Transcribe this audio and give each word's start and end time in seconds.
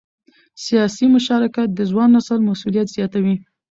سیاسي 0.65 1.05
مشارکت 1.15 1.67
د 1.73 1.79
ځوان 1.91 2.09
نسل 2.15 2.39
مسؤلیت 2.49 2.87
زیاتوي 2.95 3.35